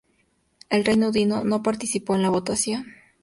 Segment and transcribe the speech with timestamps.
[0.71, 2.87] El Reino Unido no participó en la votación.